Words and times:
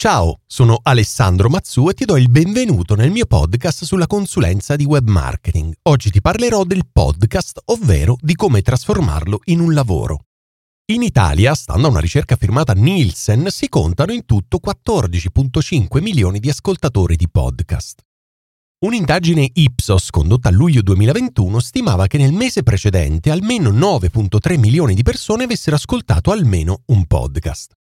Ciao, 0.00 0.42
sono 0.46 0.78
Alessandro 0.80 1.48
Mazzu 1.48 1.88
e 1.88 1.92
ti 1.92 2.04
do 2.04 2.16
il 2.16 2.30
benvenuto 2.30 2.94
nel 2.94 3.10
mio 3.10 3.26
podcast 3.26 3.82
sulla 3.82 4.06
consulenza 4.06 4.76
di 4.76 4.84
web 4.84 5.08
marketing. 5.08 5.74
Oggi 5.88 6.12
ti 6.12 6.20
parlerò 6.20 6.62
del 6.62 6.86
podcast, 6.86 7.62
ovvero 7.64 8.16
di 8.20 8.36
come 8.36 8.62
trasformarlo 8.62 9.40
in 9.46 9.58
un 9.58 9.74
lavoro. 9.74 10.26
In 10.92 11.02
Italia, 11.02 11.52
stando 11.54 11.88
a 11.88 11.90
una 11.90 11.98
ricerca 11.98 12.36
firmata 12.36 12.74
Nielsen, 12.74 13.48
si 13.50 13.68
contano 13.68 14.12
in 14.12 14.24
tutto 14.24 14.60
14.5 14.64 16.00
milioni 16.00 16.38
di 16.38 16.48
ascoltatori 16.48 17.16
di 17.16 17.28
podcast. 17.28 18.00
Un'indagine 18.86 19.50
Ipsos 19.52 20.10
condotta 20.10 20.48
a 20.48 20.52
luglio 20.52 20.82
2021 20.82 21.58
stimava 21.58 22.06
che 22.06 22.18
nel 22.18 22.32
mese 22.32 22.62
precedente 22.62 23.32
almeno 23.32 23.72
9.3 23.72 24.60
milioni 24.60 24.94
di 24.94 25.02
persone 25.02 25.42
avessero 25.42 25.74
ascoltato 25.74 26.30
almeno 26.30 26.82
un 26.86 27.04
podcast. 27.04 27.72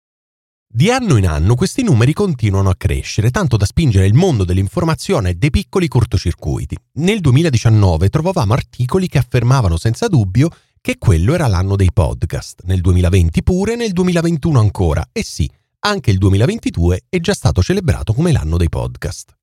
Di 0.70 0.92
anno 0.92 1.16
in 1.16 1.26
anno 1.26 1.56
questi 1.56 1.82
numeri 1.82 2.12
continuano 2.12 2.70
a 2.70 2.76
crescere, 2.76 3.32
tanto 3.32 3.56
da 3.56 3.66
spingere 3.66 4.06
il 4.06 4.14
mondo 4.14 4.44
dell'informazione 4.44 5.30
e 5.30 5.34
dei 5.36 5.50
piccoli 5.50 5.88
cortocircuiti. 5.88 6.78
Nel 6.96 7.22
2019 7.22 8.10
trovavamo 8.10 8.52
articoli 8.52 9.08
che 9.08 9.18
affermavano 9.18 9.78
senza 9.78 10.08
dubbio 10.08 10.50
che 10.82 10.98
quello 10.98 11.34
era 11.34 11.48
l'anno 11.48 11.78
dei 11.78 11.92
podcast, 11.94 12.64
nel 12.66 12.82
2020 12.82 13.44
pure, 13.44 13.76
nel 13.78 13.94
2021 13.94 14.60
ancora, 14.60 15.08
e 15.14 15.24
sì, 15.24 15.50
anche 15.80 16.12
il 16.12 16.18
2022 16.18 17.06
è 17.08 17.20
già 17.20 17.34
stato 17.34 17.64
celebrato 17.64 18.14
come 18.14 18.34
l'anno 18.34 18.58
dei 18.58 18.70
podcast. 18.70 19.36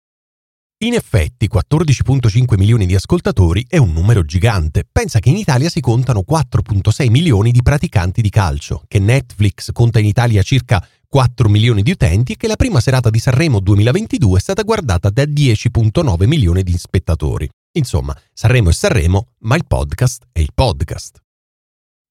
In 0.84 0.93
effetti 0.93 1.49
14.5 1.51 2.59
milioni 2.59 2.84
di 2.84 2.95
ascoltatori 2.95 3.65
è 3.66 3.79
un 3.79 3.93
numero 3.93 4.23
gigante. 4.24 4.87
Pensa 4.90 5.18
che 5.21 5.30
in 5.30 5.37
Italia 5.37 5.71
si 5.71 5.80
contano 5.80 6.23
4.6 6.29 7.09
milioni 7.10 7.52
di 7.52 7.62
praticanti 7.62 8.21
di 8.21 8.29
calcio, 8.29 8.82
che 8.87 8.99
Netflix 8.99 9.71
conta 9.73 9.99
in 9.99 10.04
Italia 10.04 10.43
circa 10.43 10.87
4 11.15 11.48
milioni 11.48 11.82
di 11.82 11.93
utenti 11.93 12.32
e 12.32 12.37
che 12.37 12.48
la 12.48 12.57
prima 12.57 12.80
serata 12.80 13.09
di 13.09 13.20
Sanremo 13.20 13.60
2022 13.60 14.37
è 14.37 14.40
stata 14.40 14.62
guardata 14.62 15.10
da 15.10 15.23
10.9 15.23 16.26
milioni 16.26 16.65
di 16.65 16.76
spettatori. 16.76 17.48
Insomma, 17.76 18.18
Sanremo 18.32 18.71
è 18.71 18.73
Sanremo, 18.73 19.29
ma 19.43 19.54
il 19.54 19.65
podcast 19.65 20.24
è 20.32 20.40
il 20.40 20.51
podcast. 20.52 21.21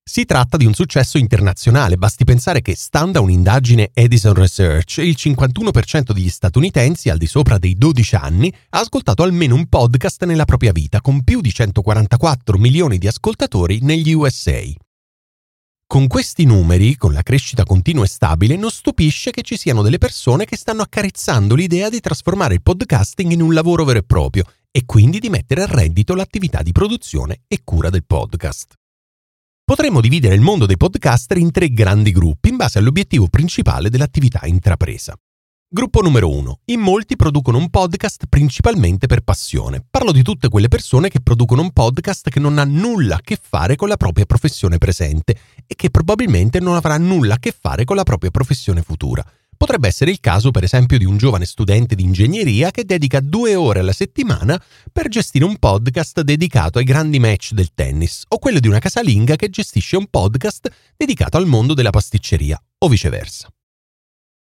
Si 0.02 0.24
tratta 0.24 0.56
di 0.56 0.66
un 0.66 0.74
successo 0.74 1.18
internazionale, 1.18 1.98
basti 1.98 2.24
pensare 2.24 2.62
che, 2.62 2.78
stando 2.78 3.20
a 3.20 3.22
un'indagine 3.24 3.90
Edison 3.94 4.36
Research, 4.36 5.00
il 5.00 5.18
51% 5.20 6.14
degli 6.14 6.30
statunitensi 6.30 7.10
al 7.10 7.18
di 7.18 7.28
sopra 7.28 7.58
dei 7.58 7.76
12 7.76 8.16
anni 8.16 8.54
ha 8.70 8.80
ascoltato 8.80 9.22
almeno 9.22 9.56
un 9.56 9.68
podcast 9.68 10.24
nella 10.24 10.46
propria 10.46 10.72
vita, 10.72 11.02
con 11.02 11.26
più 11.26 11.42
di 11.42 11.52
144 11.52 12.58
milioni 12.58 12.98
di 12.98 13.08
ascoltatori 13.08 13.80
negli 13.82 14.14
USA. 14.14 14.62
Con 15.94 16.08
questi 16.08 16.44
numeri, 16.46 16.96
con 16.96 17.14
la 17.14 17.22
crescita 17.22 17.66
continua 17.66 18.04
e 18.04 18.08
stabile, 18.08 18.58
non 18.58 18.72
stupisce 18.72 19.30
che 19.30 19.44
ci 19.44 19.56
siano 19.56 19.84
delle 19.84 20.00
persone 20.00 20.44
che 20.44 20.58
stanno 20.58 20.82
accarezzando 20.82 21.54
l'idea 21.54 21.90
di 21.90 22.00
trasformare 22.00 22.56
il 22.56 22.64
podcasting 22.64 23.32
in 23.32 23.44
un 23.44 23.54
lavoro 23.54 23.86
vero 23.86 24.00
e 24.00 24.04
proprio 24.04 24.44
e 24.72 24.86
quindi 24.86 25.20
di 25.20 25.30
mettere 25.30 25.62
a 25.62 25.68
reddito 25.68 26.16
l'attività 26.16 26.64
di 26.64 26.72
produzione 26.72 27.42
e 27.48 27.60
cura 27.64 27.92
del 27.92 28.06
podcast. 28.08 28.74
Potremmo 29.64 30.02
dividere 30.02 30.34
il 30.34 30.42
mondo 30.42 30.66
dei 30.66 30.78
podcaster 30.78 31.38
in 31.38 31.52
tre 31.52 31.70
grandi 31.70 32.12
gruppi 32.12 32.50
in 32.50 32.56
base 32.56 32.80
all'obiettivo 32.80 33.28
principale 33.28 33.92
dell'attività 33.92 34.48
intrapresa. 34.48 35.16
Gruppo 35.76 36.02
numero 36.02 36.30
1. 36.30 36.60
In 36.66 36.82
molti 36.82 37.16
producono 37.16 37.58
un 37.58 37.72
podcast 37.72 38.26
principalmente 38.30 39.08
per 39.08 39.22
passione. 39.22 39.84
Parlo 39.90 40.12
di 40.12 40.22
tutte 40.22 40.48
quelle 40.48 40.68
persone 40.68 41.10
che 41.10 41.20
producono 41.20 41.64
un 41.64 41.72
podcast 41.72 42.30
che 42.30 42.40
non 42.40 42.60
ha 42.60 42.64
nulla 42.64 43.16
a 43.16 43.22
che 43.24 43.40
fare 43.42 43.76
con 43.76 43.88
la 43.88 43.98
propria 43.98 44.28
professione 44.28 44.78
presente 44.78 45.36
e 45.66 45.74
che 45.74 45.90
probabilmente 45.90 46.60
non 46.60 46.76
avrà 46.76 47.00
nulla 47.00 47.34
a 47.34 47.40
che 47.40 47.52
fare 47.60 47.86
con 47.86 47.96
la 47.96 48.04
propria 48.04 48.30
professione 48.30 48.84
futura. 48.84 49.26
Potrebbe 49.58 49.88
essere 49.88 50.12
il 50.12 50.20
caso, 50.20 50.52
per 50.52 50.64
esempio, 50.64 51.00
di 51.00 51.06
un 51.06 51.18
giovane 51.18 51.46
studente 51.46 51.96
di 51.96 52.04
ingegneria 52.04 52.70
che 52.70 52.86
dedica 52.86 53.20
due 53.20 53.56
ore 53.56 53.80
alla 53.80 53.94
settimana 53.94 54.62
per 54.92 55.08
gestire 55.08 55.44
un 55.44 55.58
podcast 55.58 56.22
dedicato 56.22 56.78
ai 56.78 56.86
grandi 56.86 57.18
match 57.18 57.54
del 57.54 57.74
tennis, 57.74 58.26
o 58.28 58.38
quello 58.38 58.60
di 58.60 58.68
una 58.68 58.78
casalinga 58.78 59.36
che 59.36 59.50
gestisce 59.50 59.98
un 59.98 60.06
podcast 60.08 60.70
dedicato 60.96 61.38
al 61.38 61.48
mondo 61.48 61.74
della 61.74 61.90
pasticceria, 61.90 62.62
o 62.78 62.88
viceversa. 62.88 63.48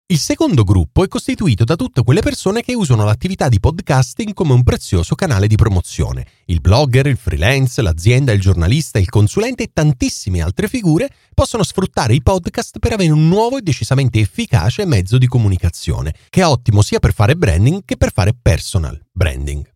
Il 0.08 0.20
secondo 0.20 0.64
gruppo 0.64 1.04
è 1.04 1.08
costituito 1.08 1.64
da 1.64 1.76
tutte 1.76 2.04
quelle 2.04 2.22
persone 2.22 2.62
che 2.62 2.76
usano 2.76 3.06
l'attività 3.06 3.50
di 3.50 3.60
podcasting 3.60 4.34
come 4.34 4.54
un 4.54 4.62
prezioso 4.62 5.16
canale 5.16 5.48
di 5.48 5.56
promozione. 5.56 6.28
Il 6.46 6.62
blogger, 6.62 7.08
il 7.08 7.18
freelance, 7.18 7.82
l'azienda, 7.82 8.32
il 8.32 8.40
giornalista, 8.40 9.00
il 9.00 9.10
consulente 9.10 9.64
e 9.64 9.72
tantissime 9.74 10.44
altre 10.44 10.68
figure 10.68 11.10
possono 11.34 11.64
sfruttare 11.64 12.14
i 12.14 12.22
podcast 12.22 12.78
per 12.78 12.94
avere 12.94 13.14
un 13.14 13.28
nuovo 13.28 13.58
e 13.58 13.64
decisamente 13.64 14.20
efficace 14.20 14.86
mezzo 14.86 15.18
di 15.18 15.26
comunicazione, 15.26 16.14
che 16.30 16.42
è 16.42 16.46
ottimo 16.46 16.84
sia 16.84 17.00
per 17.00 17.12
fare 17.12 17.36
branding 17.36 17.82
che 17.84 17.98
per 17.98 18.12
fare 18.14 18.36
personal 18.40 19.04
branding. 19.12 19.68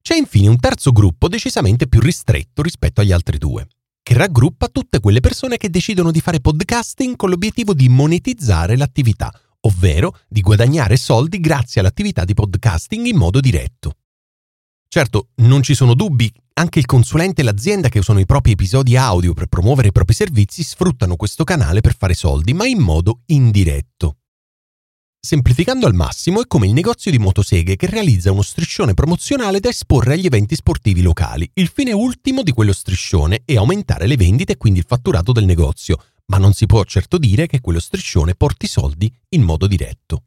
C'è 0.00 0.14
infine 0.14 0.48
un 0.48 0.60
terzo 0.60 0.92
gruppo 0.92 1.26
decisamente 1.26 1.88
più 1.88 1.98
ristretto 1.98 2.62
rispetto 2.62 3.00
agli 3.00 3.10
altri 3.10 3.36
due 3.36 3.66
che 4.08 4.14
raggruppa 4.14 4.68
tutte 4.68 5.00
quelle 5.00 5.20
persone 5.20 5.58
che 5.58 5.68
decidono 5.68 6.10
di 6.10 6.22
fare 6.22 6.40
podcasting 6.40 7.14
con 7.14 7.28
l'obiettivo 7.28 7.74
di 7.74 7.90
monetizzare 7.90 8.74
l'attività, 8.74 9.30
ovvero 9.66 10.20
di 10.26 10.40
guadagnare 10.40 10.96
soldi 10.96 11.40
grazie 11.40 11.82
all'attività 11.82 12.24
di 12.24 12.32
podcasting 12.32 13.04
in 13.04 13.18
modo 13.18 13.38
diretto. 13.38 13.96
Certo, 14.88 15.28
non 15.42 15.62
ci 15.62 15.74
sono 15.74 15.92
dubbi, 15.92 16.32
anche 16.54 16.78
il 16.78 16.86
consulente 16.86 17.42
e 17.42 17.44
l'azienda 17.44 17.90
che 17.90 17.98
usano 17.98 18.18
i 18.18 18.24
propri 18.24 18.52
episodi 18.52 18.96
audio 18.96 19.34
per 19.34 19.44
promuovere 19.44 19.88
i 19.88 19.92
propri 19.92 20.14
servizi 20.14 20.62
sfruttano 20.62 21.16
questo 21.16 21.44
canale 21.44 21.82
per 21.82 21.94
fare 21.94 22.14
soldi, 22.14 22.54
ma 22.54 22.66
in 22.66 22.78
modo 22.78 23.20
indiretto. 23.26 24.20
Semplificando 25.20 25.86
al 25.86 25.94
massimo 25.94 26.40
è 26.40 26.46
come 26.46 26.68
il 26.68 26.72
negozio 26.72 27.10
di 27.10 27.18
motoseghe 27.18 27.74
che 27.74 27.88
realizza 27.88 28.30
uno 28.30 28.42
striscione 28.42 28.94
promozionale 28.94 29.58
da 29.58 29.68
esporre 29.68 30.12
agli 30.12 30.26
eventi 30.26 30.54
sportivi 30.54 31.02
locali. 31.02 31.50
Il 31.54 31.68
fine 31.74 31.92
ultimo 31.92 32.44
di 32.44 32.52
quello 32.52 32.72
striscione 32.72 33.42
è 33.44 33.56
aumentare 33.56 34.06
le 34.06 34.16
vendite 34.16 34.52
e 34.52 34.56
quindi 34.56 34.78
il 34.78 34.86
fatturato 34.86 35.32
del 35.32 35.44
negozio, 35.44 35.96
ma 36.26 36.38
non 36.38 36.52
si 36.52 36.66
può 36.66 36.84
certo 36.84 37.18
dire 37.18 37.48
che 37.48 37.60
quello 37.60 37.80
striscione 37.80 38.36
porti 38.36 38.68
soldi 38.68 39.12
in 39.30 39.42
modo 39.42 39.66
diretto. 39.66 40.22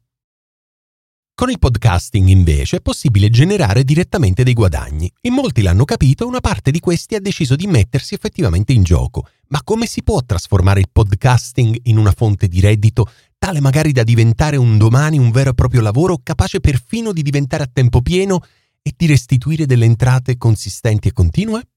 Con 1.34 1.50
il 1.50 1.58
podcasting 1.58 2.28
invece 2.28 2.76
è 2.76 2.80
possibile 2.82 3.30
generare 3.30 3.84
direttamente 3.84 4.44
dei 4.44 4.52
guadagni. 4.52 5.10
In 5.22 5.32
molti 5.32 5.62
l'hanno 5.62 5.86
capito 5.86 6.26
una 6.26 6.40
parte 6.40 6.70
di 6.70 6.78
questi 6.78 7.14
ha 7.14 7.20
deciso 7.20 7.56
di 7.56 7.66
mettersi 7.66 8.12
effettivamente 8.12 8.74
in 8.74 8.82
gioco. 8.82 9.26
Ma 9.52 9.62
come 9.62 9.84
si 9.84 10.02
può 10.02 10.18
trasformare 10.24 10.80
il 10.80 10.88
podcasting 10.90 11.78
in 11.82 11.98
una 11.98 12.12
fonte 12.12 12.48
di 12.48 12.60
reddito 12.60 13.06
tale 13.36 13.60
magari 13.60 13.92
da 13.92 14.02
diventare 14.02 14.56
un 14.56 14.78
domani 14.78 15.18
un 15.18 15.30
vero 15.30 15.50
e 15.50 15.54
proprio 15.54 15.82
lavoro 15.82 16.20
capace 16.22 16.58
perfino 16.58 17.12
di 17.12 17.20
diventare 17.20 17.64
a 17.64 17.70
tempo 17.70 18.00
pieno 18.00 18.40
e 18.80 18.94
di 18.96 19.06
restituire 19.06 19.66
delle 19.66 19.84
entrate 19.84 20.38
consistenti 20.38 21.08
e 21.08 21.12
continue? 21.12 21.68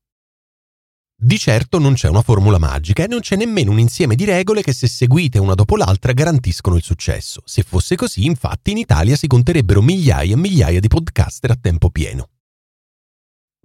Di 1.18 1.38
certo 1.38 1.78
non 1.78 1.96
c'è 1.96 2.08
una 2.08 2.22
formula 2.22 2.60
magica 2.60 3.04
e 3.04 3.08
non 3.08 3.20
c'è 3.20 3.36
nemmeno 3.36 3.72
un 3.72 3.80
insieme 3.80 4.16
di 4.16 4.24
regole 4.24 4.62
che 4.62 4.74
se 4.74 4.88
seguite 4.88 5.38
una 5.38 5.54
dopo 5.54 5.76
l'altra 5.76 6.14
garantiscono 6.14 6.78
il 6.78 6.84
successo. 6.84 7.42
Se 7.44 7.64
fosse 7.64 7.96
così, 7.96 8.26
infatti, 8.26 8.72
in 8.72 8.78
Italia 8.78 9.18
si 9.18 9.28
conterebbero 9.28 9.82
migliaia 9.82 10.34
e 10.34 10.38
migliaia 10.38 10.80
di 10.80 10.88
podcaster 10.88 11.52
a 11.52 11.58
tempo 11.60 11.90
pieno 11.90 12.30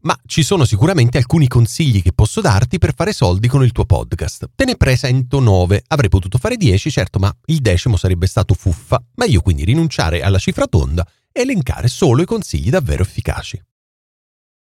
ma 0.03 0.19
ci 0.27 0.43
sono 0.43 0.65
sicuramente 0.65 1.19
alcuni 1.19 1.49
consigli 1.49 2.03
che 2.03 2.13
posso 2.13 2.41
darti 2.41 2.79
per 2.79 2.95
fare 2.95 3.13
soldi 3.13 3.49
con 3.49 3.63
il 3.63 3.73
tuo 3.73 3.85
podcast. 3.85 4.51
Te 4.55 4.65
ne 4.65 4.77
presento 4.77 5.41
9, 5.41 5.85
avrei 5.89 6.09
potuto 6.09 6.39
fare 6.39 6.57
10, 6.57 6.91
certo, 6.91 7.19
ma 7.19 7.35
il 7.47 7.61
decimo 7.61 7.97
sarebbe 7.97 8.27
stato 8.27 8.55
fuffa, 8.55 9.03
meglio 9.17 9.41
quindi 9.41 9.65
rinunciare 9.65 10.23
alla 10.23 10.39
cifra 10.39 10.67
tonda 10.67 11.07
e 11.33 11.43
elencare 11.43 11.89
solo 11.89 12.23
i 12.23 12.27
consigli 12.27 12.71
davvero 12.71 13.03
efficaci. 13.03 13.63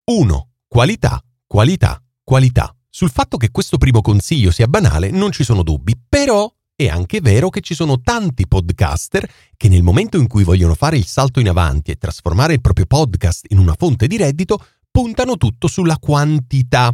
1. 0.05 0.49
Qualità, 0.67 1.21
qualità, 1.45 2.01
qualità. 2.23 2.73
Sul 2.89 3.11
fatto 3.11 3.37
che 3.37 3.51
questo 3.51 3.77
primo 3.77 4.01
consiglio 4.01 4.51
sia 4.51 4.67
banale 4.67 5.09
non 5.09 5.31
ci 5.31 5.43
sono 5.43 5.63
dubbi, 5.63 5.99
però 6.07 6.51
è 6.79 6.87
anche 6.87 7.21
vero 7.21 7.49
che 7.49 7.61
ci 7.61 7.73
sono 7.73 8.01
tanti 8.01 8.47
podcaster 8.47 9.27
che 9.57 9.67
nel 9.67 9.81
momento 9.81 10.17
in 10.17 10.27
cui 10.27 10.43
vogliono 10.43 10.75
fare 10.75 10.95
il 10.95 11.07
salto 11.07 11.39
in 11.39 11.49
avanti 11.49 11.89
e 11.89 11.95
trasformare 11.95 12.53
il 12.53 12.61
proprio 12.61 12.85
podcast 12.85 13.47
in 13.49 13.57
una 13.57 13.73
fonte 13.75 14.05
di 14.05 14.15
reddito 14.15 14.63
puntano 14.91 15.37
tutto 15.37 15.67
sulla 15.67 15.97
quantità. 15.97 16.93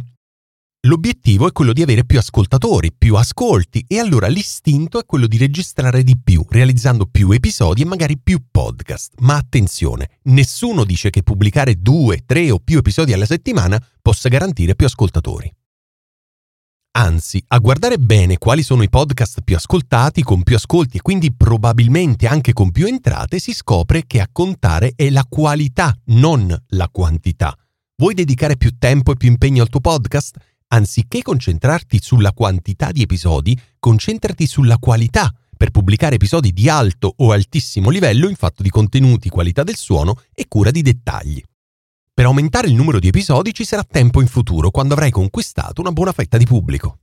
L'obiettivo 0.86 1.48
è 1.48 1.52
quello 1.52 1.72
di 1.72 1.80
avere 1.80 2.04
più 2.04 2.18
ascoltatori, 2.18 2.92
più 2.92 3.14
ascolti 3.16 3.84
e 3.88 3.98
allora 3.98 4.26
l'istinto 4.26 4.98
è 5.00 5.06
quello 5.06 5.26
di 5.26 5.38
registrare 5.38 6.02
di 6.02 6.18
più, 6.22 6.44
realizzando 6.46 7.06
più 7.06 7.30
episodi 7.30 7.80
e 7.80 7.86
magari 7.86 8.18
più 8.18 8.38
podcast. 8.50 9.14
Ma 9.20 9.36
attenzione, 9.36 10.18
nessuno 10.24 10.84
dice 10.84 11.08
che 11.08 11.22
pubblicare 11.22 11.76
due, 11.76 12.24
tre 12.26 12.50
o 12.50 12.58
più 12.58 12.76
episodi 12.78 13.14
alla 13.14 13.24
settimana 13.24 13.82
possa 14.02 14.28
garantire 14.28 14.74
più 14.74 14.84
ascoltatori. 14.84 15.50
Anzi, 16.96 17.42
a 17.48 17.58
guardare 17.58 17.98
bene 17.98 18.38
quali 18.38 18.62
sono 18.62 18.82
i 18.82 18.88
podcast 18.90 19.40
più 19.42 19.56
ascoltati, 19.56 20.22
con 20.22 20.42
più 20.42 20.54
ascolti 20.54 20.98
e 20.98 21.02
quindi 21.02 21.34
probabilmente 21.34 22.28
anche 22.28 22.52
con 22.52 22.70
più 22.70 22.86
entrate, 22.86 23.40
si 23.40 23.52
scopre 23.52 24.04
che 24.06 24.20
a 24.20 24.28
contare 24.30 24.92
è 24.94 25.10
la 25.10 25.24
qualità, 25.28 25.92
non 26.08 26.56
la 26.68 26.88
quantità. 26.90 27.56
Vuoi 27.96 28.14
dedicare 28.14 28.56
più 28.56 28.76
tempo 28.76 29.12
e 29.12 29.16
più 29.16 29.28
impegno 29.28 29.62
al 29.62 29.68
tuo 29.68 29.78
podcast? 29.78 30.36
Anziché 30.66 31.22
concentrarti 31.22 32.02
sulla 32.02 32.32
quantità 32.32 32.90
di 32.90 33.02
episodi, 33.02 33.56
concentrati 33.78 34.46
sulla 34.46 34.78
qualità, 34.78 35.32
per 35.56 35.70
pubblicare 35.70 36.16
episodi 36.16 36.52
di 36.52 36.68
alto 36.68 37.14
o 37.18 37.30
altissimo 37.30 37.90
livello 37.90 38.28
in 38.28 38.34
fatto 38.34 38.64
di 38.64 38.68
contenuti, 38.68 39.28
qualità 39.28 39.62
del 39.62 39.76
suono 39.76 40.20
e 40.34 40.48
cura 40.48 40.72
di 40.72 40.82
dettagli. 40.82 41.40
Per 42.12 42.24
aumentare 42.24 42.66
il 42.66 42.74
numero 42.74 42.98
di 42.98 43.06
episodi 43.06 43.54
ci 43.54 43.64
sarà 43.64 43.84
tempo 43.84 44.20
in 44.20 44.26
futuro 44.26 44.72
quando 44.72 44.94
avrai 44.94 45.12
conquistato 45.12 45.80
una 45.80 45.92
buona 45.92 46.10
fetta 46.10 46.36
di 46.36 46.46
pubblico. 46.46 46.98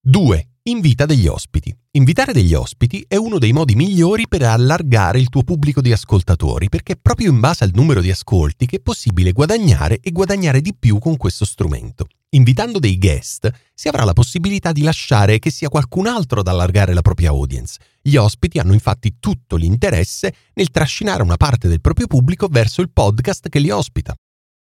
2. 0.00 0.48
Invita 0.68 1.06
degli 1.06 1.26
ospiti. 1.26 1.74
Invitare 1.92 2.34
degli 2.34 2.52
ospiti 2.52 3.02
è 3.08 3.16
uno 3.16 3.38
dei 3.38 3.52
modi 3.52 3.74
migliori 3.74 4.28
per 4.28 4.42
allargare 4.42 5.18
il 5.18 5.30
tuo 5.30 5.42
pubblico 5.42 5.80
di 5.80 5.92
ascoltatori, 5.92 6.68
perché 6.68 6.92
è 6.92 6.98
proprio 7.00 7.30
in 7.30 7.40
base 7.40 7.64
al 7.64 7.70
numero 7.72 8.02
di 8.02 8.10
ascolti 8.10 8.66
che 8.66 8.76
è 8.76 8.80
possibile 8.80 9.32
guadagnare 9.32 9.98
e 9.98 10.10
guadagnare 10.10 10.60
di 10.60 10.74
più 10.78 10.98
con 10.98 11.16
questo 11.16 11.46
strumento. 11.46 12.06
Invitando 12.32 12.78
dei 12.78 12.98
guest 12.98 13.50
si 13.72 13.88
avrà 13.88 14.04
la 14.04 14.12
possibilità 14.12 14.72
di 14.72 14.82
lasciare 14.82 15.38
che 15.38 15.50
sia 15.50 15.70
qualcun 15.70 16.06
altro 16.06 16.40
ad 16.40 16.48
allargare 16.48 16.92
la 16.92 17.00
propria 17.00 17.30
audience. 17.30 17.78
Gli 18.02 18.16
ospiti 18.16 18.58
hanno 18.58 18.74
infatti 18.74 19.16
tutto 19.18 19.56
l'interesse 19.56 20.34
nel 20.52 20.70
trascinare 20.70 21.22
una 21.22 21.38
parte 21.38 21.68
del 21.68 21.80
proprio 21.80 22.06
pubblico 22.06 22.46
verso 22.46 22.82
il 22.82 22.90
podcast 22.90 23.48
che 23.48 23.58
li 23.58 23.70
ospita. 23.70 24.14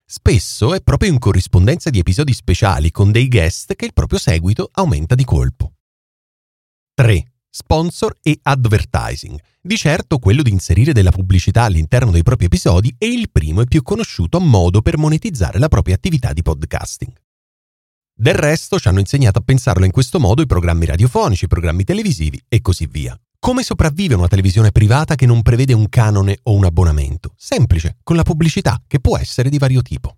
Spesso 0.05 0.75
è 0.75 0.81
proprio 0.81 1.09
in 1.09 1.17
corrispondenza 1.17 1.89
di 1.89 1.97
episodi 1.97 2.33
speciali 2.33 2.91
con 2.91 3.11
dei 3.11 3.27
guest 3.27 3.73
che 3.73 3.85
il 3.85 3.93
proprio 3.93 4.19
seguito 4.19 4.69
aumenta 4.73 5.15
di 5.15 5.25
colpo. 5.25 5.71
3. 6.99 7.23
Sponsor 7.47 8.17
e 8.23 8.39
advertising. 8.41 9.39
Di 9.61 9.77
certo 9.77 10.17
quello 10.17 10.41
di 10.41 10.49
inserire 10.49 10.93
della 10.93 11.11
pubblicità 11.11 11.61
all'interno 11.61 12.09
dei 12.09 12.23
propri 12.23 12.45
episodi 12.45 12.95
è 12.97 13.05
il 13.05 13.29
primo 13.31 13.61
e 13.61 13.67
più 13.67 13.83
conosciuto 13.83 14.39
modo 14.39 14.81
per 14.81 14.97
monetizzare 14.97 15.59
la 15.59 15.67
propria 15.67 15.93
attività 15.93 16.33
di 16.33 16.41
podcasting. 16.41 17.13
Del 18.15 18.33
resto 18.33 18.79
ci 18.79 18.87
hanno 18.87 18.97
insegnato 18.97 19.37
a 19.37 19.43
pensarlo 19.45 19.85
in 19.85 19.91
questo 19.91 20.19
modo 20.19 20.41
i 20.41 20.47
programmi 20.47 20.85
radiofonici, 20.85 21.45
i 21.45 21.47
programmi 21.47 21.83
televisivi 21.83 22.43
e 22.47 22.61
così 22.61 22.87
via. 22.87 23.15
Come 23.37 23.61
sopravvive 23.61 24.15
una 24.15 24.27
televisione 24.27 24.71
privata 24.71 25.13
che 25.13 25.27
non 25.27 25.43
prevede 25.43 25.73
un 25.73 25.89
canone 25.89 26.39
o 26.41 26.53
un 26.53 26.65
abbonamento? 26.65 27.35
Semplice, 27.37 27.97
con 28.01 28.15
la 28.15 28.23
pubblicità, 28.23 28.81
che 28.87 28.99
può 28.99 29.19
essere 29.19 29.49
di 29.49 29.59
vario 29.59 29.83
tipo. 29.83 30.17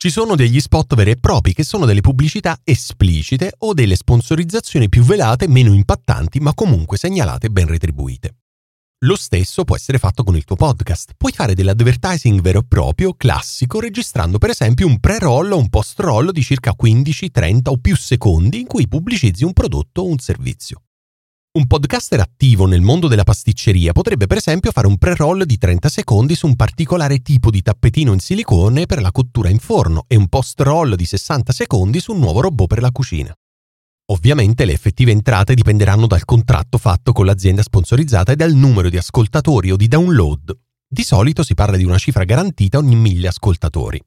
Ci 0.00 0.10
sono 0.10 0.36
degli 0.36 0.60
spot 0.60 0.94
veri 0.94 1.10
e 1.10 1.16
propri 1.16 1.52
che 1.52 1.64
sono 1.64 1.84
delle 1.84 2.02
pubblicità 2.02 2.60
esplicite 2.62 3.54
o 3.58 3.74
delle 3.74 3.96
sponsorizzazioni 3.96 4.88
più 4.88 5.02
velate, 5.02 5.48
meno 5.48 5.72
impattanti, 5.72 6.38
ma 6.38 6.54
comunque 6.54 6.96
segnalate 6.96 7.48
e 7.48 7.50
ben 7.50 7.66
retribuite. 7.66 8.36
Lo 9.00 9.16
stesso 9.16 9.64
può 9.64 9.74
essere 9.74 9.98
fatto 9.98 10.22
con 10.22 10.36
il 10.36 10.44
tuo 10.44 10.54
podcast. 10.54 11.14
Puoi 11.16 11.32
fare 11.32 11.54
dell'advertising 11.54 12.40
vero 12.40 12.60
e 12.60 12.64
proprio, 12.68 13.12
classico, 13.14 13.80
registrando 13.80 14.38
per 14.38 14.50
esempio 14.50 14.86
un 14.86 15.00
pre-roll 15.00 15.50
o 15.50 15.58
un 15.58 15.68
post-roll 15.68 16.30
di 16.30 16.42
circa 16.44 16.74
15, 16.74 17.32
30 17.32 17.68
o 17.68 17.78
più 17.78 17.96
secondi 17.96 18.60
in 18.60 18.68
cui 18.68 18.86
pubblicizzi 18.86 19.42
un 19.42 19.52
prodotto 19.52 20.02
o 20.02 20.06
un 20.06 20.18
servizio. 20.18 20.82
Un 21.50 21.66
podcaster 21.66 22.20
attivo 22.20 22.66
nel 22.66 22.82
mondo 22.82 23.08
della 23.08 23.24
pasticceria 23.24 23.92
potrebbe 23.92 24.26
per 24.26 24.36
esempio 24.36 24.70
fare 24.70 24.86
un 24.86 24.98
pre-roll 24.98 25.44
di 25.44 25.56
30 25.56 25.88
secondi 25.88 26.34
su 26.34 26.46
un 26.46 26.54
particolare 26.54 27.20
tipo 27.20 27.50
di 27.50 27.62
tappetino 27.62 28.12
in 28.12 28.20
silicone 28.20 28.84
per 28.84 29.00
la 29.00 29.10
cottura 29.10 29.48
in 29.48 29.58
forno 29.58 30.04
e 30.08 30.16
un 30.16 30.28
post-roll 30.28 30.94
di 30.94 31.06
60 31.06 31.50
secondi 31.52 32.00
su 32.00 32.12
un 32.12 32.18
nuovo 32.18 32.42
robot 32.42 32.66
per 32.66 32.82
la 32.82 32.92
cucina. 32.92 33.34
Ovviamente 34.10 34.66
le 34.66 34.72
effettive 34.72 35.10
entrate 35.10 35.54
dipenderanno 35.54 36.06
dal 36.06 36.26
contratto 36.26 36.76
fatto 36.76 37.12
con 37.12 37.24
l'azienda 37.24 37.62
sponsorizzata 37.62 38.32
e 38.32 38.36
dal 38.36 38.52
numero 38.52 38.90
di 38.90 38.98
ascoltatori 38.98 39.70
o 39.70 39.76
di 39.76 39.88
download. 39.88 40.54
Di 40.86 41.02
solito 41.02 41.42
si 41.42 41.54
parla 41.54 41.78
di 41.78 41.84
una 41.84 41.98
cifra 41.98 42.24
garantita 42.24 42.76
ogni 42.76 42.94
mille 42.94 43.26
ascoltatori. 43.26 43.98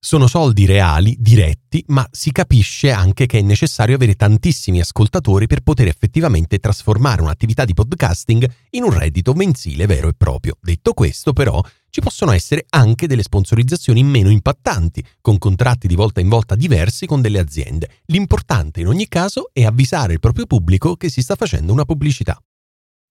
Sono 0.00 0.28
soldi 0.28 0.64
reali, 0.64 1.16
diretti, 1.18 1.82
ma 1.88 2.06
si 2.12 2.30
capisce 2.30 2.92
anche 2.92 3.26
che 3.26 3.40
è 3.40 3.42
necessario 3.42 3.96
avere 3.96 4.14
tantissimi 4.14 4.78
ascoltatori 4.78 5.48
per 5.48 5.62
poter 5.62 5.88
effettivamente 5.88 6.60
trasformare 6.60 7.20
un'attività 7.20 7.64
di 7.64 7.74
podcasting 7.74 8.48
in 8.70 8.84
un 8.84 8.96
reddito 8.96 9.34
mensile 9.34 9.86
vero 9.86 10.06
e 10.06 10.14
proprio. 10.16 10.56
Detto 10.60 10.92
questo, 10.92 11.32
però, 11.32 11.60
ci 11.90 12.00
possono 12.00 12.30
essere 12.30 12.64
anche 12.68 13.08
delle 13.08 13.24
sponsorizzazioni 13.24 14.04
meno 14.04 14.30
impattanti, 14.30 15.04
con 15.20 15.36
contratti 15.36 15.88
di 15.88 15.96
volta 15.96 16.20
in 16.20 16.28
volta 16.28 16.54
diversi 16.54 17.04
con 17.04 17.20
delle 17.20 17.40
aziende. 17.40 17.90
L'importante 18.06 18.80
in 18.80 18.86
ogni 18.86 19.08
caso 19.08 19.50
è 19.52 19.64
avvisare 19.64 20.12
il 20.12 20.20
proprio 20.20 20.46
pubblico 20.46 20.94
che 20.94 21.10
si 21.10 21.22
sta 21.22 21.34
facendo 21.34 21.72
una 21.72 21.84
pubblicità. 21.84 22.40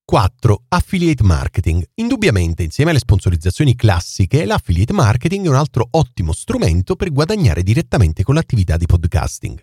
4. 0.09 0.63
Affiliate 0.69 1.21
marketing. 1.21 1.83
Indubbiamente, 1.95 2.63
insieme 2.63 2.91
alle 2.91 2.99
sponsorizzazioni 2.99 3.75
classiche, 3.75 4.45
l'affiliate 4.45 4.93
marketing 4.93 5.45
è 5.45 5.49
un 5.49 5.55
altro 5.55 5.85
ottimo 5.91 6.31
strumento 6.31 6.95
per 6.95 7.11
guadagnare 7.11 7.61
direttamente 7.61 8.23
con 8.23 8.35
l'attività 8.35 8.77
di 8.77 8.85
podcasting. 8.85 9.59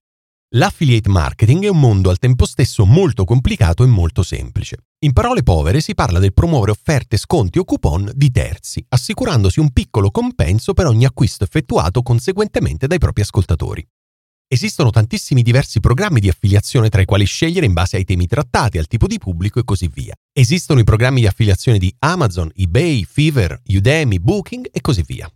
L'affiliate 0.57 1.09
marketing 1.09 1.65
è 1.65 1.69
un 1.69 1.81
mondo 1.81 2.11
al 2.11 2.19
tempo 2.19 2.45
stesso 2.45 2.85
molto 2.85 3.25
complicato 3.25 3.85
e 3.85 3.87
molto 3.87 4.23
semplice. 4.23 4.81
In 5.07 5.15
parole 5.15 5.43
povere 5.43 5.81
si 5.81 5.95
parla 5.95 6.19
del 6.19 6.35
promuovere 6.35 6.73
offerte, 6.73 7.17
sconti 7.17 7.59
o 7.59 7.65
coupon 7.65 8.13
di 8.15 8.31
terzi, 8.31 8.85
assicurandosi 8.87 9.61
un 9.61 9.73
piccolo 9.73 10.11
compenso 10.11 10.75
per 10.75 10.85
ogni 10.85 11.07
acquisto 11.07 11.45
effettuato 11.45 12.03
conseguentemente 12.03 12.87
dai 12.87 12.99
propri 12.99 13.23
ascoltatori. 13.23 13.83
Esistono 14.47 14.91
tantissimi 14.91 15.43
diversi 15.43 15.81
programmi 15.81 16.21
di 16.21 16.29
affiliazione 16.29 16.89
tra 16.89 17.01
i 17.01 17.07
quali 17.07 17.25
scegliere 17.25 17.67
in 17.67 17.73
base 17.73 17.97
ai 17.97 18.05
temi 18.05 18.27
trattati, 18.27 18.79
al 18.79 18.87
tipo 18.87 19.07
di 19.07 19.19
pubblico 19.19 19.59
e 19.59 19.65
così 19.65 19.89
via. 19.89 20.15
Esistono 20.33 20.81
i 20.81 20.85
programmi 20.85 21.21
di 21.21 21.27
affiliazione 21.27 21.79
di 21.79 21.95
Amazon, 22.01 22.51
eBay, 22.55 23.05
Fiverr, 23.05 23.61
Udemy, 23.67 24.19
Booking 24.19 24.69
e 24.71 24.81
così 24.81 25.03
via. 25.07 25.31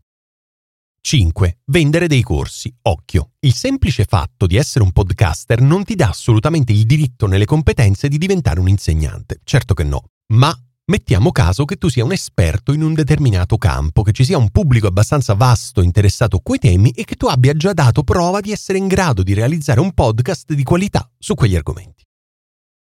5. 1.00 1.60
Vendere 1.66 2.06
dei 2.06 2.22
corsi. 2.22 2.70
Occhio, 2.82 3.30
il 3.40 3.54
semplice 3.54 4.04
fatto 4.04 4.46
di 4.46 4.56
essere 4.56 4.84
un 4.84 4.92
podcaster 4.92 5.60
non 5.60 5.84
ti 5.84 5.94
dà 5.94 6.08
assolutamente 6.08 6.72
il 6.72 6.84
diritto 6.84 7.26
nelle 7.26 7.46
competenze 7.46 8.08
di 8.08 8.18
diventare 8.18 8.60
un 8.60 8.68
insegnante. 8.68 9.40
Certo 9.42 9.72
che 9.72 9.84
no. 9.84 10.10
Ma 10.34 10.54
Mettiamo 10.90 11.32
caso 11.32 11.66
che 11.66 11.76
tu 11.76 11.90
sia 11.90 12.02
un 12.02 12.12
esperto 12.12 12.72
in 12.72 12.82
un 12.82 12.94
determinato 12.94 13.58
campo, 13.58 14.00
che 14.00 14.12
ci 14.12 14.24
sia 14.24 14.38
un 14.38 14.48
pubblico 14.48 14.86
abbastanza 14.86 15.34
vasto 15.34 15.82
interessato 15.82 16.36
a 16.36 16.40
quei 16.42 16.58
temi 16.58 16.92
e 16.92 17.04
che 17.04 17.14
tu 17.14 17.26
abbia 17.26 17.52
già 17.52 17.74
dato 17.74 18.02
prova 18.02 18.40
di 18.40 18.52
essere 18.52 18.78
in 18.78 18.86
grado 18.86 19.22
di 19.22 19.34
realizzare 19.34 19.80
un 19.80 19.92
podcast 19.92 20.54
di 20.54 20.62
qualità 20.62 21.06
su 21.18 21.34
quegli 21.34 21.56
argomenti. 21.56 22.04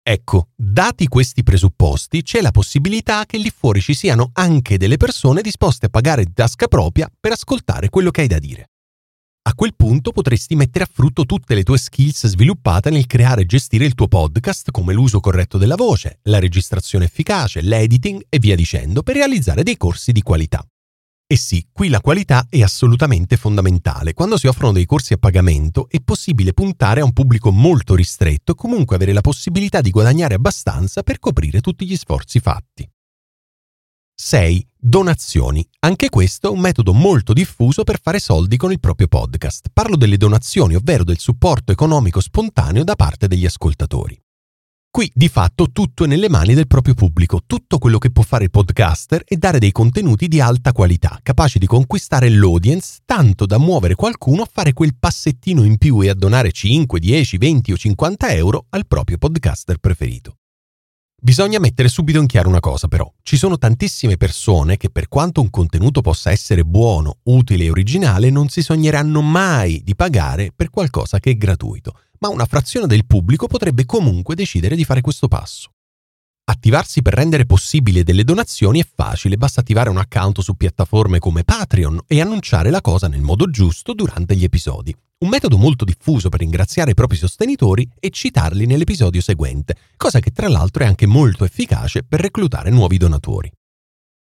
Ecco, 0.01 0.47
dati 0.55 1.07
questi 1.07 1.43
presupposti, 1.43 2.23
c'è 2.23 2.41
la 2.41 2.49
possibilità 2.49 3.27
che 3.27 3.37
lì 3.37 3.51
fuori 3.55 3.79
ci 3.79 3.93
siano 3.93 4.31
anche 4.33 4.77
delle 4.77 4.97
persone 4.97 5.43
disposte 5.43 5.85
a 5.85 5.89
pagare 5.89 6.25
di 6.25 6.33
tasca 6.33 6.67
propria 6.67 7.07
per 7.19 7.33
ascoltare 7.33 7.89
quello 7.89 8.09
che 8.09 8.21
hai 8.21 8.27
da 8.27 8.39
dire. 8.39 8.69
A 9.45 9.55
quel 9.55 9.75
punto 9.75 10.11
potresti 10.11 10.55
mettere 10.55 10.85
a 10.85 10.89
frutto 10.91 11.25
tutte 11.25 11.53
le 11.53 11.63
tue 11.63 11.77
skills 11.77 12.27
sviluppate 12.27 12.89
nel 12.89 13.05
creare 13.05 13.41
e 13.41 13.45
gestire 13.45 13.85
il 13.85 13.93
tuo 13.93 14.07
podcast 14.07 14.71
come 14.71 14.93
l'uso 14.93 15.19
corretto 15.19 15.57
della 15.57 15.75
voce, 15.75 16.19
la 16.23 16.39
registrazione 16.39 17.05
efficace, 17.05 17.59
l'editing 17.59 18.25
e 18.29 18.39
via 18.39 18.55
dicendo 18.55 19.03
per 19.03 19.15
realizzare 19.15 19.63
dei 19.63 19.75
corsi 19.75 20.13
di 20.13 20.21
qualità. 20.21 20.65
E 21.27 21.35
sì, 21.35 21.67
qui 21.73 21.89
la 21.89 21.99
qualità 21.99 22.45
è 22.49 22.61
assolutamente 22.61 23.35
fondamentale. 23.35 24.13
Quando 24.13 24.37
si 24.37 24.47
offrono 24.47 24.71
dei 24.71 24.85
corsi 24.85 25.11
a 25.11 25.17
pagamento 25.17 25.89
è 25.89 25.99
possibile 25.99 26.53
puntare 26.53 27.01
a 27.01 27.05
un 27.05 27.11
pubblico 27.11 27.51
molto 27.51 27.95
ristretto 27.95 28.53
e 28.53 28.55
comunque 28.55 28.95
avere 28.95 29.11
la 29.11 29.21
possibilità 29.21 29.81
di 29.81 29.89
guadagnare 29.89 30.35
abbastanza 30.35 31.03
per 31.03 31.19
coprire 31.19 31.59
tutti 31.59 31.85
gli 31.85 31.97
sforzi 31.97 32.39
fatti. 32.39 32.89
6. 34.15 34.67
Donazioni. 34.77 35.67
Anche 35.79 36.09
questo 36.09 36.47
è 36.47 36.51
un 36.51 36.59
metodo 36.59 36.93
molto 36.93 37.33
diffuso 37.33 37.83
per 37.83 37.99
fare 38.01 38.19
soldi 38.19 38.57
con 38.57 38.71
il 38.71 38.79
proprio 38.79 39.07
podcast. 39.07 39.67
Parlo 39.73 39.95
delle 39.95 40.17
donazioni, 40.17 40.75
ovvero 40.75 41.03
del 41.03 41.19
supporto 41.19 41.71
economico 41.71 42.21
spontaneo 42.21 42.83
da 42.83 42.95
parte 42.95 43.27
degli 43.27 43.45
ascoltatori. 43.45 44.17
Qui 44.89 45.11
di 45.11 45.27
fatto 45.27 45.71
tutto 45.71 46.03
è 46.03 46.07
nelle 46.07 46.29
mani 46.29 46.53
del 46.53 46.67
proprio 46.67 46.93
pubblico, 46.93 47.39
tutto 47.47 47.79
quello 47.79 47.97
che 47.97 48.11
può 48.11 48.21
fare 48.21 48.43
il 48.43 48.51
podcaster 48.51 49.23
è 49.25 49.35
dare 49.37 49.57
dei 49.57 49.71
contenuti 49.71 50.27
di 50.27 50.39
alta 50.39 50.71
qualità, 50.71 51.17
capaci 51.23 51.57
di 51.57 51.65
conquistare 51.65 52.29
l'audience 52.29 52.99
tanto 53.03 53.47
da 53.47 53.57
muovere 53.57 53.95
qualcuno 53.95 54.43
a 54.43 54.49
fare 54.51 54.73
quel 54.73 54.95
passettino 54.99 55.63
in 55.63 55.79
più 55.79 56.01
e 56.01 56.09
a 56.09 56.13
donare 56.13 56.51
5, 56.51 56.99
10, 56.99 57.37
20 57.37 57.71
o 57.71 57.75
50 57.75 58.33
euro 58.33 58.65
al 58.69 58.85
proprio 58.85 59.17
podcaster 59.17 59.77
preferito. 59.77 60.37
Bisogna 61.25 61.57
mettere 61.57 61.87
subito 61.87 62.19
in 62.19 62.25
chiaro 62.25 62.49
una 62.49 62.59
cosa 62.59 62.89
però, 62.89 63.09
ci 63.21 63.37
sono 63.37 63.57
tantissime 63.57 64.17
persone 64.17 64.75
che 64.75 64.89
per 64.89 65.07
quanto 65.07 65.39
un 65.39 65.49
contenuto 65.49 66.01
possa 66.01 66.31
essere 66.31 66.65
buono, 66.65 67.19
utile 67.23 67.63
e 67.63 67.69
originale 67.69 68.29
non 68.29 68.49
si 68.49 68.61
sogneranno 68.61 69.21
mai 69.21 69.81
di 69.85 69.95
pagare 69.95 70.51
per 70.53 70.69
qualcosa 70.69 71.21
che 71.21 71.29
è 71.29 71.37
gratuito, 71.37 71.97
ma 72.19 72.27
una 72.27 72.43
frazione 72.43 72.87
del 72.87 73.05
pubblico 73.05 73.47
potrebbe 73.47 73.85
comunque 73.85 74.35
decidere 74.35 74.75
di 74.75 74.83
fare 74.83 74.99
questo 74.99 75.29
passo. 75.29 75.72
Attivarsi 76.45 77.01
per 77.01 77.13
rendere 77.13 77.45
possibile 77.45 78.03
delle 78.03 78.25
donazioni 78.25 78.81
è 78.81 78.87
facile, 78.91 79.37
basta 79.37 79.61
attivare 79.61 79.89
un 79.89 79.97
account 79.97 80.41
su 80.41 80.55
piattaforme 80.55 81.17
come 81.17 81.45
Patreon 81.45 82.01
e 82.05 82.19
annunciare 82.19 82.69
la 82.69 82.81
cosa 82.81 83.07
nel 83.07 83.21
modo 83.21 83.49
giusto 83.49 83.93
durante 83.93 84.35
gli 84.35 84.43
episodi. 84.43 84.93
Un 85.19 85.29
metodo 85.29 85.55
molto 85.57 85.85
diffuso 85.85 86.27
per 86.27 86.41
ringraziare 86.41 86.91
i 86.91 86.95
propri 86.95 87.15
sostenitori 87.15 87.89
è 87.97 88.09
citarli 88.09 88.65
nell'episodio 88.65 89.21
seguente, 89.21 89.77
cosa 89.95 90.19
che 90.19 90.31
tra 90.31 90.49
l'altro 90.49 90.83
è 90.83 90.87
anche 90.87 91.05
molto 91.05 91.45
efficace 91.45 92.03
per 92.03 92.19
reclutare 92.19 92.69
nuovi 92.71 92.97
donatori. 92.97 93.49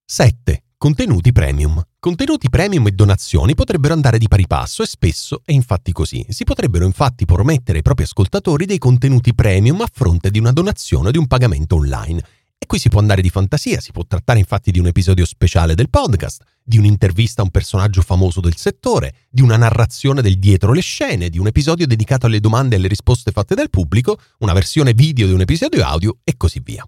7. 0.05 0.65
Contenuti 0.77 1.31
premium. 1.31 1.81
Contenuti 2.01 2.49
premium 2.49 2.87
e 2.87 2.93
donazioni 2.93 3.55
potrebbero 3.55 3.93
andare 3.93 4.17
di 4.17 4.27
pari 4.27 4.47
passo 4.47 4.83
e 4.83 4.87
spesso 4.87 5.43
è 5.45 5.53
infatti 5.53 5.93
così. 5.93 6.25
Si 6.31 6.45
potrebbero 6.45 6.87
infatti 6.87 7.27
promettere 7.27 7.77
ai 7.77 7.83
propri 7.83 8.05
ascoltatori 8.05 8.65
dei 8.65 8.79
contenuti 8.79 9.35
premium 9.35 9.83
a 9.83 9.89
fronte 9.93 10.31
di 10.31 10.39
una 10.39 10.51
donazione 10.51 11.09
o 11.09 11.11
di 11.11 11.19
un 11.19 11.27
pagamento 11.27 11.75
online. 11.75 12.25
E 12.57 12.65
qui 12.65 12.79
si 12.79 12.89
può 12.89 13.01
andare 13.01 13.21
di 13.21 13.29
fantasia, 13.29 13.81
si 13.81 13.93
può 13.93 14.07
trattare 14.07 14.39
infatti 14.39 14.71
di 14.71 14.79
un 14.79 14.87
episodio 14.87 15.27
speciale 15.27 15.75
del 15.75 15.91
podcast, 15.91 16.43
di 16.63 16.79
un'intervista 16.79 17.43
a 17.43 17.45
un 17.45 17.51
personaggio 17.51 18.01
famoso 18.01 18.41
del 18.41 18.57
settore, 18.57 19.27
di 19.29 19.43
una 19.43 19.59
narrazione 19.59 20.23
del 20.23 20.39
dietro 20.39 20.73
le 20.73 20.81
scene, 20.81 21.29
di 21.29 21.39
un 21.39 21.49
episodio 21.49 21.87
dedicato 21.87 22.25
alle 22.25 22.41
domande 22.41 22.77
e 22.77 22.79
alle 22.79 22.89
risposte 22.89 23.31
fatte 23.31 23.55
dal 23.55 23.69
pubblico, 23.69 24.19
una 24.39 24.55
versione 24.55 24.95
video 24.95 25.27
di 25.27 25.35
un 25.35 25.43
episodio 25.43 25.85
audio 25.85 26.17
e 26.25 26.35
così 26.39 26.63
via. 26.65 26.83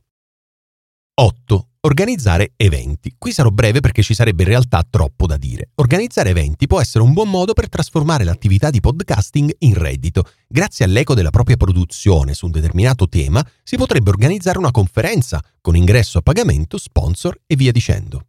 8. 1.16 1.66
Organizzare 1.84 2.52
eventi. 2.54 3.16
Qui 3.18 3.32
sarò 3.32 3.50
breve 3.50 3.80
perché 3.80 4.02
ci 4.02 4.14
sarebbe 4.14 4.44
in 4.44 4.50
realtà 4.50 4.86
troppo 4.88 5.26
da 5.26 5.36
dire. 5.36 5.70
Organizzare 5.74 6.30
eventi 6.30 6.68
può 6.68 6.80
essere 6.80 7.02
un 7.02 7.12
buon 7.12 7.28
modo 7.28 7.54
per 7.54 7.68
trasformare 7.68 8.22
l'attività 8.22 8.70
di 8.70 8.78
podcasting 8.78 9.52
in 9.58 9.74
reddito. 9.74 10.22
Grazie 10.46 10.84
all'eco 10.84 11.14
della 11.14 11.30
propria 11.30 11.56
produzione 11.56 12.34
su 12.34 12.46
un 12.46 12.52
determinato 12.52 13.08
tema 13.08 13.44
si 13.64 13.74
potrebbe 13.74 14.10
organizzare 14.10 14.58
una 14.58 14.70
conferenza 14.70 15.42
con 15.60 15.74
ingresso 15.74 16.18
a 16.18 16.22
pagamento, 16.22 16.78
sponsor 16.78 17.36
e 17.48 17.56
via 17.56 17.72
dicendo. 17.72 18.26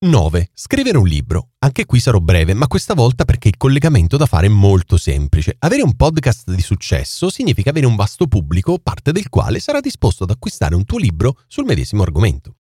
9. 0.00 0.50
Scrivere 0.52 0.98
un 0.98 1.08
libro. 1.08 1.52
Anche 1.60 1.86
qui 1.86 2.00
sarò 2.00 2.18
breve, 2.18 2.52
ma 2.52 2.66
questa 2.66 2.92
volta 2.92 3.24
perché 3.24 3.48
il 3.48 3.56
collegamento 3.56 4.18
da 4.18 4.26
fare 4.26 4.46
è 4.46 4.50
molto 4.50 4.98
semplice. 4.98 5.56
Avere 5.60 5.80
un 5.80 5.96
podcast 5.96 6.52
di 6.52 6.60
successo 6.60 7.30
significa 7.30 7.70
avere 7.70 7.86
un 7.86 7.96
vasto 7.96 8.26
pubblico, 8.26 8.78
parte 8.78 9.10
del 9.10 9.30
quale 9.30 9.58
sarà 9.58 9.80
disposto 9.80 10.24
ad 10.24 10.30
acquistare 10.30 10.74
un 10.74 10.84
tuo 10.84 10.98
libro 10.98 11.40
sul 11.48 11.64
medesimo 11.64 12.02
argomento. 12.02 12.57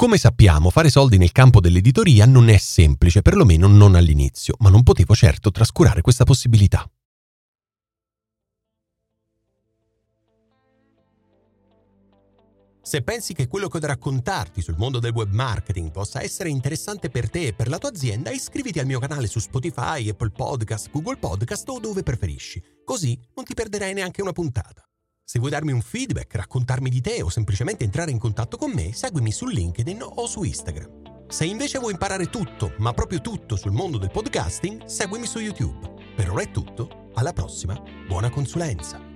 Come 0.00 0.16
sappiamo, 0.16 0.70
fare 0.70 0.88
soldi 0.88 1.18
nel 1.18 1.30
campo 1.30 1.60
dell'editoria 1.60 2.24
non 2.24 2.48
è 2.48 2.56
semplice, 2.56 3.20
perlomeno 3.20 3.66
non 3.66 3.94
all'inizio, 3.94 4.54
ma 4.60 4.70
non 4.70 4.82
potevo 4.82 5.14
certo 5.14 5.50
trascurare 5.50 6.00
questa 6.00 6.24
possibilità. 6.24 6.90
Se 12.80 13.02
pensi 13.02 13.34
che 13.34 13.46
quello 13.46 13.68
che 13.68 13.76
ho 13.76 13.80
da 13.80 13.88
raccontarti 13.88 14.62
sul 14.62 14.76
mondo 14.78 15.00
del 15.00 15.12
web 15.12 15.34
marketing 15.34 15.90
possa 15.90 16.22
essere 16.22 16.48
interessante 16.48 17.10
per 17.10 17.28
te 17.28 17.48
e 17.48 17.52
per 17.52 17.68
la 17.68 17.76
tua 17.76 17.90
azienda, 17.90 18.30
iscriviti 18.30 18.78
al 18.78 18.86
mio 18.86 19.00
canale 19.00 19.26
su 19.26 19.38
Spotify, 19.38 20.08
Apple 20.08 20.30
Podcast, 20.30 20.88
Google 20.90 21.18
Podcast 21.18 21.68
o 21.68 21.78
dove 21.78 22.02
preferisci, 22.02 22.62
così 22.86 23.20
non 23.34 23.44
ti 23.44 23.52
perderai 23.52 23.92
neanche 23.92 24.22
una 24.22 24.32
puntata. 24.32 24.89
Se 25.30 25.38
vuoi 25.38 25.52
darmi 25.52 25.70
un 25.70 25.80
feedback, 25.80 26.34
raccontarmi 26.34 26.90
di 26.90 27.00
te 27.00 27.22
o 27.22 27.28
semplicemente 27.28 27.84
entrare 27.84 28.10
in 28.10 28.18
contatto 28.18 28.56
con 28.56 28.72
me, 28.72 28.92
seguimi 28.92 29.30
su 29.30 29.46
LinkedIn 29.46 30.02
o 30.02 30.26
su 30.26 30.42
Instagram. 30.42 31.28
Se 31.28 31.44
invece 31.44 31.78
vuoi 31.78 31.92
imparare 31.92 32.26
tutto, 32.26 32.74
ma 32.78 32.92
proprio 32.92 33.20
tutto 33.20 33.54
sul 33.54 33.70
mondo 33.70 33.96
del 33.96 34.10
podcasting, 34.10 34.86
seguimi 34.86 35.26
su 35.26 35.38
YouTube. 35.38 35.88
Per 36.16 36.32
ora 36.32 36.42
è 36.42 36.50
tutto, 36.50 37.10
alla 37.14 37.32
prossima, 37.32 37.80
buona 38.08 38.28
consulenza! 38.28 39.09